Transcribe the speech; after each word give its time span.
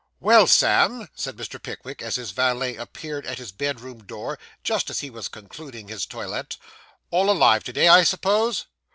'Well, 0.19 0.47
Sam,' 0.47 1.07
said 1.13 1.37
Mr. 1.37 1.61
Pickwick, 1.61 2.01
as 2.01 2.15
his 2.15 2.31
valet 2.31 2.75
appeared 2.75 3.23
at 3.27 3.37
his 3.37 3.51
bedroom 3.51 4.03
door, 4.03 4.39
just 4.63 4.89
as 4.89 5.01
he 5.01 5.11
was 5.11 5.27
concluding 5.27 5.89
his 5.89 6.07
toilet; 6.07 6.57
'all 7.11 7.29
alive 7.29 7.63
to 7.65 7.73
day, 7.73 7.87
I 7.87 8.03
suppose? 8.03 8.65